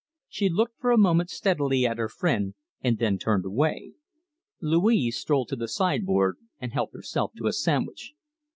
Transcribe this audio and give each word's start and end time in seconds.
She 0.27 0.49
looked 0.49 0.79
for 0.79 0.89
a 0.89 0.97
moment 0.97 1.29
steadily 1.29 1.85
at 1.85 1.99
her 1.99 2.09
friend, 2.09 2.55
and 2.83 2.97
then 2.97 3.19
turned 3.19 3.45
away. 3.45 3.91
Louise 4.59 5.19
strolled 5.19 5.49
to 5.49 5.55
the 5.55 5.67
sideboard 5.67 6.37
and 6.59 6.73
helped 6.73 6.95
herself 6.95 7.33
to 7.37 7.45
a 7.45 7.53
sandwich. 7.53 8.13